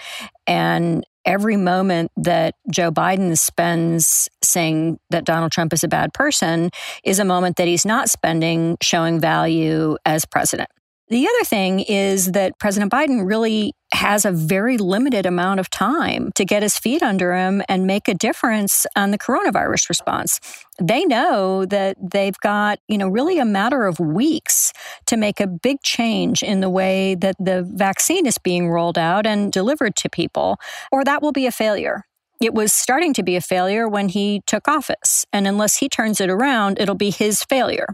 And 0.46 1.06
every 1.24 1.56
moment 1.56 2.10
that 2.16 2.54
Joe 2.70 2.90
Biden 2.90 3.38
spends 3.38 4.28
saying 4.42 4.98
that 5.10 5.24
Donald 5.24 5.52
Trump 5.52 5.72
is 5.72 5.84
a 5.84 5.88
bad 5.88 6.12
person 6.12 6.70
is 7.04 7.18
a 7.18 7.24
moment 7.24 7.56
that 7.56 7.68
he's 7.68 7.86
not 7.86 8.08
spending 8.08 8.76
showing 8.82 9.20
value 9.20 9.96
as 10.04 10.24
president. 10.24 10.70
The 11.10 11.26
other 11.26 11.44
thing 11.44 11.80
is 11.80 12.30
that 12.32 12.56
President 12.60 12.92
Biden 12.92 13.26
really 13.26 13.72
has 13.92 14.24
a 14.24 14.30
very 14.30 14.78
limited 14.78 15.26
amount 15.26 15.58
of 15.58 15.68
time 15.68 16.30
to 16.36 16.44
get 16.44 16.62
his 16.62 16.78
feet 16.78 17.02
under 17.02 17.34
him 17.34 17.62
and 17.68 17.84
make 17.84 18.06
a 18.06 18.14
difference 18.14 18.86
on 18.94 19.10
the 19.10 19.18
coronavirus 19.18 19.88
response. 19.88 20.38
They 20.80 21.04
know 21.04 21.66
that 21.66 21.96
they've 22.00 22.38
got, 22.38 22.78
you 22.86 22.96
know, 22.96 23.08
really 23.08 23.40
a 23.40 23.44
matter 23.44 23.86
of 23.86 23.98
weeks 23.98 24.72
to 25.06 25.16
make 25.16 25.40
a 25.40 25.48
big 25.48 25.82
change 25.82 26.44
in 26.44 26.60
the 26.60 26.70
way 26.70 27.16
that 27.16 27.34
the 27.40 27.64
vaccine 27.74 28.24
is 28.24 28.38
being 28.38 28.70
rolled 28.70 28.96
out 28.96 29.26
and 29.26 29.50
delivered 29.50 29.96
to 29.96 30.08
people, 30.08 30.58
or 30.92 31.02
that 31.02 31.22
will 31.22 31.32
be 31.32 31.46
a 31.46 31.52
failure 31.52 32.04
it 32.40 32.54
was 32.54 32.72
starting 32.72 33.12
to 33.14 33.22
be 33.22 33.36
a 33.36 33.40
failure 33.40 33.86
when 33.86 34.08
he 34.08 34.42
took 34.46 34.66
office. 34.66 35.26
And 35.32 35.46
unless 35.46 35.76
he 35.76 35.88
turns 35.88 36.20
it 36.20 36.30
around, 36.30 36.80
it'll 36.80 36.94
be 36.94 37.10
his 37.10 37.44
failure. 37.44 37.88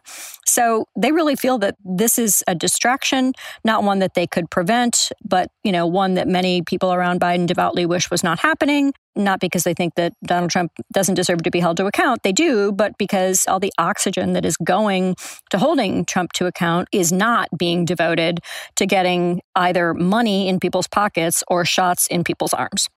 So 0.47 0.87
they 0.97 1.11
really 1.11 1.35
feel 1.35 1.59
that 1.59 1.75
this 1.85 2.17
is 2.19 2.45
a 2.47 2.55
distraction, 2.55 3.33
not 3.65 3.83
one 3.83 3.99
that 3.99 4.15
they 4.15 4.27
could 4.27 4.49
prevent, 4.49 5.11
but, 5.25 5.51
you 5.65 5.73
know, 5.73 5.87
one 5.87 6.15
that 6.15 6.29
many 6.29 6.63
people 6.63 6.95
around 6.95 7.21
Biden 7.21 7.47
devoutly 7.47 7.87
wish 7.87 8.09
was 8.11 8.23
not 8.23 8.39
happening. 8.39 8.95
Not 9.17 9.41
because 9.41 9.65
they 9.65 9.75
think 9.75 9.95
that 9.95 10.13
Donald 10.25 10.51
Trump 10.51 10.73
doesn't 10.93 11.15
deserve 11.15 11.43
to 11.43 11.51
be 11.51 11.59
held 11.59 11.79
to 11.79 11.87
account. 11.87 12.23
They 12.23 12.33
do, 12.33 12.71
but 12.71 12.99
because 12.99 13.47
all 13.49 13.59
the 13.59 13.73
oxygen 13.79 14.35
that 14.35 14.45
is 14.45 14.59
going 14.59 15.17
to 15.51 15.59
holding 15.59 16.05
Trump 16.05 16.33
to 16.35 16.47
account 16.47 16.89
is 16.93 17.13
not 17.13 17.49
being 17.57 17.87
devoted 17.87 18.41
to 18.77 18.87
getting 18.87 19.41
either 19.55 19.95
money 19.95 20.49
in 20.49 20.61
people's 20.61 20.87
pockets 20.87 21.43
or 21.49 21.65
shots 21.65 22.07
in 22.07 22.25
people's 22.25 22.53
arms. 22.53 22.89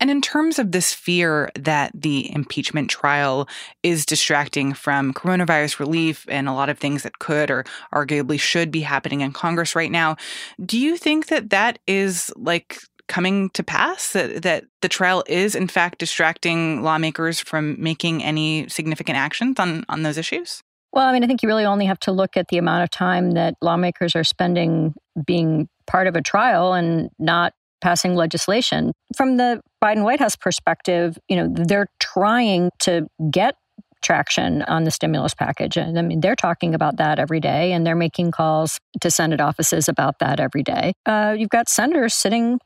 And 0.00 0.10
in 0.10 0.20
terms 0.20 0.58
of 0.58 0.72
this 0.72 0.92
fear 0.92 1.50
that 1.56 1.92
the 1.94 2.34
impeachment 2.34 2.90
trial 2.90 3.48
is 3.84 4.04
distracting 4.04 4.74
from 4.74 5.14
coronavirus 5.14 5.78
relief 5.78 6.26
and 6.28 6.48
a 6.48 6.52
lot 6.52 6.68
of 6.68 6.78
things 6.78 7.04
that 7.04 7.20
could 7.20 7.50
or 7.50 7.64
arguably 7.94 8.40
should 8.40 8.72
be 8.72 8.80
happening 8.80 9.20
in 9.20 9.32
Congress 9.32 9.76
right 9.76 9.92
now, 9.92 10.16
do 10.64 10.78
you 10.78 10.96
think 10.96 11.28
that 11.28 11.50
that 11.50 11.78
is 11.86 12.32
like 12.36 12.78
coming 13.08 13.50
to 13.50 13.62
pass 13.62 14.12
that 14.12 14.42
that 14.42 14.64
the 14.80 14.88
trial 14.88 15.22
is 15.26 15.54
in 15.54 15.68
fact 15.68 15.98
distracting 15.98 16.82
lawmakers 16.82 17.40
from 17.40 17.76
making 17.80 18.22
any 18.24 18.66
significant 18.68 19.18
actions 19.18 19.60
on 19.60 19.84
on 19.88 20.02
those 20.02 20.16
issues? 20.16 20.62
Well, 20.92 21.06
I 21.06 21.12
mean, 21.12 21.24
I 21.24 21.26
think 21.26 21.42
you 21.42 21.48
really 21.48 21.64
only 21.64 21.86
have 21.86 21.98
to 22.00 22.12
look 22.12 22.36
at 22.36 22.48
the 22.48 22.58
amount 22.58 22.84
of 22.84 22.90
time 22.90 23.32
that 23.32 23.54
lawmakers 23.62 24.14
are 24.14 24.24
spending 24.24 24.94
being 25.26 25.68
part 25.86 26.06
of 26.06 26.16
a 26.16 26.22
trial 26.22 26.74
and 26.74 27.08
not 27.18 27.54
passing 27.80 28.14
legislation. 28.14 28.92
From 29.16 29.38
the 29.38 29.60
Biden 29.82 30.04
White 30.04 30.20
House 30.20 30.36
perspective, 30.36 31.18
you 31.28 31.36
know, 31.36 31.48
they're 31.52 31.88
trying 31.98 32.70
to 32.80 33.08
get 33.30 33.56
traction 34.02 34.62
on 34.62 34.84
the 34.84 34.90
stimulus 34.90 35.34
package. 35.34 35.76
And 35.76 35.98
I 35.98 36.02
mean, 36.02 36.20
they're 36.20 36.36
talking 36.36 36.74
about 36.74 36.96
that 36.96 37.18
every 37.18 37.40
day 37.40 37.72
and 37.72 37.86
they're 37.86 37.96
making 37.96 38.32
calls 38.32 38.78
to 39.00 39.10
Senate 39.10 39.40
offices 39.40 39.88
about 39.88 40.18
that 40.18 40.40
every 40.40 40.62
day. 40.62 40.92
Uh, 41.06 41.34
you've 41.38 41.50
got 41.50 41.68
senators 41.68 42.14
sitting 42.14 42.58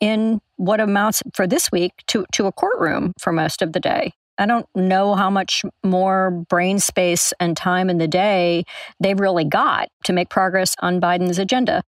in 0.00 0.40
what 0.56 0.80
amounts 0.80 1.22
for 1.34 1.46
this 1.46 1.70
week 1.70 1.92
to, 2.08 2.24
to 2.32 2.46
a 2.46 2.52
courtroom 2.52 3.12
for 3.18 3.32
most 3.32 3.62
of 3.62 3.72
the 3.72 3.80
day. 3.80 4.12
I 4.38 4.46
don't 4.46 4.66
know 4.74 5.14
how 5.14 5.30
much 5.30 5.64
more 5.82 6.30
brain 6.30 6.78
space 6.78 7.32
and 7.40 7.56
time 7.56 7.90
in 7.90 7.98
the 7.98 8.06
day 8.06 8.64
they've 9.00 9.18
really 9.18 9.44
got 9.44 9.88
to 10.04 10.12
make 10.12 10.30
progress 10.30 10.76
on 10.78 11.00
Biden's 11.00 11.38
agenda. 11.38 11.82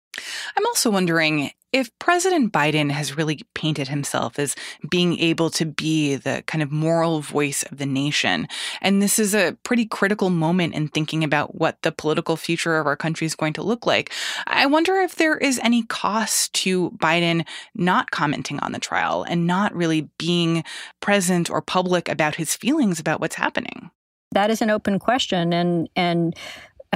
I'm 0.57 0.67
also 0.67 0.91
wondering 0.91 1.51
if 1.71 1.91
President 1.99 2.51
Biden 2.51 2.91
has 2.91 3.17
really 3.17 3.41
painted 3.55 3.89
himself 3.89 4.39
as 4.39 4.57
being 4.91 5.19
able 5.19 5.51
to 5.51 5.67
be 5.67 6.17
the 6.17 6.43
kind 6.47 6.63
of 6.63 6.73
moral 6.73 7.21
voice 7.21 7.63
of 7.65 7.77
the 7.77 7.85
nation, 7.85 8.49
and 8.81 9.03
this 9.03 9.19
is 9.19 9.35
a 9.35 9.57
pretty 9.65 9.85
critical 9.85 10.31
moment 10.31 10.75
in 10.75 10.89
thinking 10.89 11.23
about 11.23 11.57
what 11.57 11.77
the 11.83 11.93
political 11.93 12.37
future 12.37 12.79
of 12.79 12.87
our 12.87 12.97
country 12.97 13.27
is 13.27 13.35
going 13.35 13.53
to 13.53 13.63
look 13.63 13.85
like, 13.85 14.13
I 14.47 14.65
wonder 14.65 14.97
if 14.97 15.17
there 15.17 15.37
is 15.37 15.61
any 15.63 15.83
cost 15.83 16.55
to 16.55 16.91
Biden 16.93 17.47
not 17.75 18.11
commenting 18.11 18.59
on 18.61 18.73
the 18.73 18.79
trial 18.79 19.25
and 19.29 19.47
not 19.47 19.75
really 19.75 20.09
being 20.19 20.65
present 21.01 21.51
or 21.51 21.61
public 21.61 22.09
about 22.09 22.37
his 22.37 22.57
feelings 22.57 22.99
about 22.99 23.21
what's 23.21 23.37
happening. 23.37 23.91
That 24.33 24.51
is 24.51 24.63
an 24.63 24.71
open 24.71 24.99
question, 24.99 25.53
and 25.53 25.89
and 25.97 26.35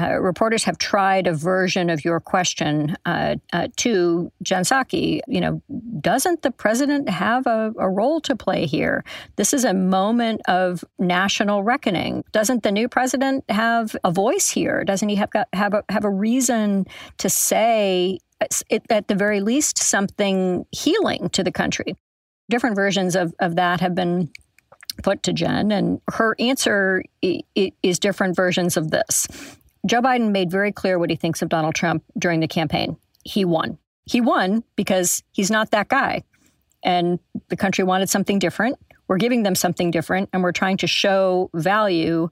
uh, 0.00 0.18
reporters 0.20 0.64
have 0.64 0.78
tried 0.78 1.26
a 1.26 1.34
version 1.34 1.90
of 1.90 2.04
your 2.04 2.18
question 2.18 2.96
uh, 3.04 3.36
uh, 3.52 3.68
to 3.76 4.32
Jen 4.42 4.62
Psaki. 4.62 5.20
You 5.28 5.40
know, 5.40 5.62
doesn't 6.00 6.42
the 6.42 6.50
president 6.50 7.10
have 7.10 7.46
a, 7.46 7.74
a, 7.78 7.90
role 7.90 8.20
to 8.22 8.34
play 8.34 8.64
here? 8.64 9.04
This 9.36 9.52
is 9.52 9.64
a 9.64 9.74
moment 9.74 10.40
of 10.48 10.82
national 10.98 11.62
reckoning. 11.62 12.24
Doesn't 12.32 12.62
the 12.62 12.72
new 12.72 12.88
president 12.88 13.44
have 13.50 13.94
a 14.02 14.10
voice 14.10 14.48
here? 14.48 14.82
Doesn't 14.82 15.10
he 15.10 15.16
have 15.16 15.30
have 15.52 15.74
a, 15.74 15.84
have 15.90 16.04
a 16.04 16.10
reason 16.10 16.86
to 17.18 17.28
say, 17.28 18.18
it, 18.70 18.82
at 18.88 19.08
the 19.08 19.14
very 19.14 19.40
least, 19.40 19.76
something 19.76 20.64
healing 20.70 21.28
to 21.30 21.44
the 21.44 21.52
country? 21.52 21.96
Different 22.48 22.76
versions 22.76 23.14
of, 23.14 23.34
of 23.40 23.56
that 23.56 23.80
have 23.80 23.94
been 23.94 24.30
put 25.02 25.22
to 25.24 25.32
Jen, 25.32 25.70
and 25.70 26.00
her 26.10 26.34
answer 26.38 27.02
is 27.22 27.98
different 27.98 28.36
versions 28.36 28.76
of 28.76 28.90
this. 28.90 29.26
Joe 29.86 30.00
Biden 30.00 30.30
made 30.30 30.50
very 30.50 30.72
clear 30.72 30.98
what 30.98 31.10
he 31.10 31.16
thinks 31.16 31.42
of 31.42 31.48
Donald 31.48 31.74
Trump 31.74 32.04
during 32.18 32.40
the 32.40 32.48
campaign. 32.48 32.96
He 33.24 33.44
won. 33.44 33.78
He 34.04 34.20
won 34.20 34.62
because 34.76 35.22
he's 35.32 35.50
not 35.50 35.70
that 35.72 35.88
guy. 35.88 36.22
And 36.84 37.18
the 37.48 37.56
country 37.56 37.84
wanted 37.84 38.08
something 38.08 38.38
different. 38.38 38.78
We're 39.08 39.18
giving 39.18 39.42
them 39.42 39.54
something 39.54 39.90
different, 39.90 40.30
and 40.32 40.42
we're 40.42 40.52
trying 40.52 40.78
to 40.78 40.86
show 40.86 41.50
value 41.54 42.28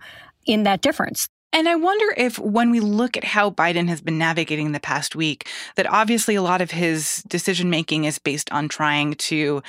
in 0.47 0.62
that 0.62 0.80
difference. 0.80 1.28
And 1.52 1.69
I 1.69 1.75
wonder 1.75 2.14
if, 2.16 2.38
when 2.38 2.71
we 2.71 2.78
look 2.78 3.16
at 3.16 3.25
how 3.25 3.50
Biden 3.50 3.88
has 3.88 4.00
been 4.00 4.19
navigating 4.19 4.71
the 4.71 4.78
past 4.78 5.16
week, 5.16 5.49
that 5.75 5.90
obviously 5.90 6.37
a 6.37 6.42
lot 6.42 6.61
of 6.61 6.71
his 6.71 7.25
decision 7.26 7.71
making 7.71 8.04
is 8.04 8.21
based 8.21 8.52
on 8.52 8.69
trying 8.69 9.14
to 9.14 9.61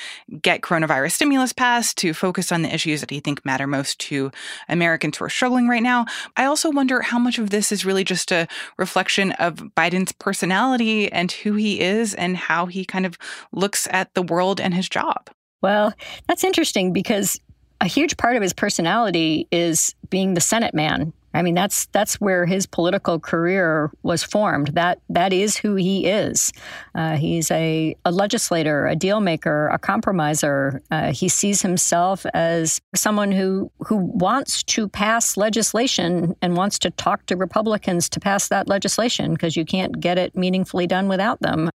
get 0.41 0.61
coronavirus 0.61 1.13
stimulus 1.13 1.53
passed, 1.53 1.97
to 1.97 2.13
focus 2.13 2.51
on 2.51 2.61
the 2.61 2.73
issues 2.73 3.01
that 3.01 3.09
he 3.09 3.19
think 3.19 3.43
matter 3.43 3.65
most 3.65 3.99
to 3.99 4.31
Americans 4.69 5.17
who 5.17 5.25
are 5.25 5.29
struggling 5.29 5.67
right 5.67 5.81
now. 5.81 6.05
I 6.37 6.45
also 6.45 6.69
wonder 6.69 7.01
how 7.01 7.17
much 7.17 7.39
of 7.39 7.49
this 7.49 7.71
is 7.71 7.83
really 7.83 8.03
just 8.03 8.31
a 8.31 8.47
reflection 8.77 9.31
of 9.33 9.55
Biden's 9.75 10.11
personality 10.11 11.11
and 11.11 11.31
who 11.31 11.53
he 11.53 11.81
is 11.81 12.13
and 12.13 12.37
how 12.37 12.67
he 12.67 12.85
kind 12.85 13.07
of 13.07 13.17
looks 13.51 13.87
at 13.89 14.13
the 14.13 14.21
world 14.21 14.61
and 14.61 14.75
his 14.75 14.87
job. 14.87 15.31
Well, 15.61 15.93
that's 16.27 16.43
interesting 16.43 16.93
because 16.93 17.39
a 17.81 17.87
huge 17.87 18.17
part 18.17 18.35
of 18.35 18.43
his 18.43 18.53
personality 18.53 19.47
is 19.51 19.95
being 20.11 20.35
the 20.35 20.41
Senate 20.41 20.75
man 20.75 21.13
I 21.33 21.41
mean, 21.41 21.55
that's 21.55 21.85
that's 21.87 22.19
where 22.19 22.45
his 22.45 22.65
political 22.65 23.19
career 23.19 23.91
was 24.03 24.23
formed. 24.23 24.69
That 24.69 24.99
that 25.09 25.33
is 25.33 25.57
who 25.57 25.75
he 25.75 26.05
is. 26.05 26.51
Uh, 26.95 27.15
he's 27.15 27.49
a, 27.51 27.95
a 28.05 28.11
legislator, 28.11 28.87
a 28.87 28.95
deal 28.95 29.19
maker, 29.19 29.67
a 29.67 29.79
compromiser. 29.79 30.81
Uh, 30.91 31.11
he 31.13 31.29
sees 31.29 31.61
himself 31.61 32.25
as 32.33 32.79
someone 32.95 33.31
who 33.31 33.71
who 33.79 33.95
wants 33.95 34.63
to 34.63 34.87
pass 34.87 35.37
legislation 35.37 36.35
and 36.41 36.55
wants 36.55 36.77
to 36.79 36.91
talk 36.91 37.25
to 37.27 37.35
Republicans 37.35 38.09
to 38.09 38.19
pass 38.19 38.47
that 38.49 38.67
legislation 38.67 39.33
because 39.33 39.55
you 39.55 39.65
can't 39.65 39.99
get 39.99 40.17
it 40.17 40.35
meaningfully 40.35 40.87
done 40.87 41.07
without 41.07 41.39
them. 41.41 41.69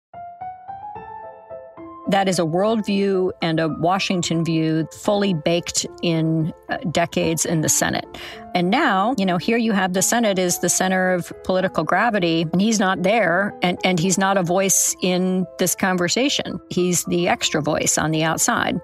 That 2.09 2.29
is 2.29 2.37
a 2.37 2.43
worldview 2.43 3.31
and 3.41 3.59
a 3.59 3.67
Washington 3.67 4.45
view 4.45 4.87
fully 4.91 5.33
baked 5.33 5.87
in 6.03 6.53
uh, 6.69 6.77
decades 6.91 7.45
in 7.45 7.61
the 7.61 7.69
Senate. 7.69 8.05
And 8.53 8.69
now, 8.69 9.15
you 9.17 9.25
know, 9.25 9.37
here 9.37 9.57
you 9.57 9.71
have 9.71 9.93
the 9.93 10.03
Senate 10.03 10.37
is 10.37 10.59
the 10.59 10.69
center 10.69 11.13
of 11.13 11.33
political 11.43 11.83
gravity, 11.83 12.43
and 12.51 12.61
he's 12.61 12.79
not 12.79 13.01
there, 13.01 13.57
and, 13.63 13.79
and 13.83 13.99
he's 13.99 14.19
not 14.19 14.37
a 14.37 14.43
voice 14.43 14.95
in 15.01 15.47
this 15.57 15.73
conversation. 15.73 16.59
He's 16.69 17.03
the 17.05 17.27
extra 17.27 17.61
voice 17.61 17.97
on 17.97 18.11
the 18.11 18.23
outside. 18.23 18.79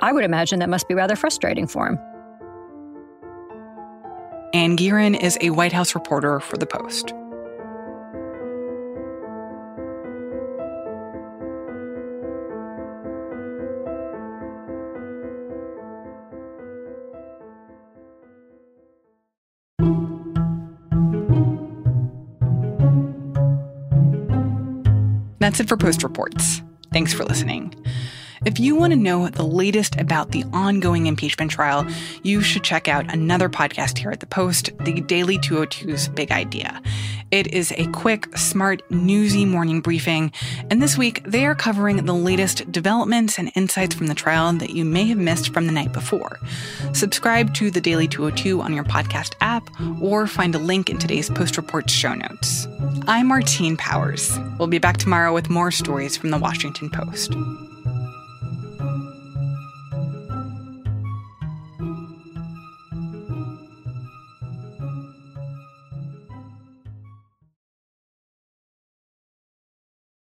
I 0.00 0.12
would 0.12 0.24
imagine 0.24 0.58
that 0.58 0.68
must 0.68 0.88
be 0.88 0.94
rather 0.94 1.14
frustrating 1.14 1.68
for 1.68 1.86
him. 1.86 1.98
Anne 4.52 4.76
Gearan 4.76 5.14
is 5.14 5.38
a 5.40 5.50
White 5.50 5.72
House 5.72 5.94
reporter 5.94 6.40
for 6.40 6.56
The 6.56 6.66
Post. 6.66 7.14
That's 25.40 25.58
it 25.58 25.68
for 25.68 25.76
Post 25.76 26.02
Reports. 26.02 26.62
Thanks 26.92 27.12
for 27.12 27.24
listening. 27.24 27.74
If 28.44 28.58
you 28.58 28.74
want 28.74 28.92
to 28.92 28.98
know 28.98 29.28
the 29.28 29.42
latest 29.42 29.96
about 30.00 30.30
the 30.32 30.44
ongoing 30.52 31.06
impeachment 31.06 31.50
trial, 31.50 31.86
you 32.22 32.40
should 32.40 32.62
check 32.64 32.88
out 32.88 33.12
another 33.12 33.48
podcast 33.48 33.98
here 33.98 34.10
at 34.10 34.20
the 34.20 34.26
Post, 34.26 34.70
the 34.84 35.00
Daily 35.00 35.38
202's 35.38 36.08
Big 36.08 36.30
Idea. 36.30 36.80
It 37.30 37.54
is 37.54 37.72
a 37.76 37.86
quick, 37.92 38.36
smart, 38.36 38.82
newsy 38.90 39.44
morning 39.44 39.80
briefing, 39.80 40.32
and 40.68 40.82
this 40.82 40.98
week 40.98 41.22
they 41.24 41.46
are 41.46 41.54
covering 41.54 42.04
the 42.04 42.12
latest 42.12 42.72
developments 42.72 43.38
and 43.38 43.52
insights 43.54 43.94
from 43.94 44.08
the 44.08 44.14
trial 44.14 44.52
that 44.54 44.70
you 44.70 44.84
may 44.84 45.04
have 45.04 45.18
missed 45.18 45.54
from 45.54 45.66
the 45.66 45.72
night 45.72 45.92
before. 45.92 46.40
Subscribe 46.92 47.54
to 47.54 47.70
the 47.70 47.80
Daily 47.80 48.08
202 48.08 48.60
on 48.60 48.74
your 48.74 48.82
podcast 48.82 49.34
app 49.40 49.70
or 50.00 50.26
find 50.26 50.56
a 50.56 50.58
link 50.58 50.90
in 50.90 50.98
today's 50.98 51.30
Post 51.30 51.56
Reports 51.56 51.92
show 51.92 52.14
notes. 52.14 52.66
I'm 53.06 53.28
Martine 53.28 53.76
Powers. 53.76 54.36
We'll 54.58 54.66
be 54.66 54.78
back 54.78 54.96
tomorrow 54.96 55.32
with 55.32 55.48
more 55.48 55.70
stories 55.70 56.16
from 56.16 56.30
the 56.30 56.38
Washington 56.38 56.90
Post. 56.90 57.36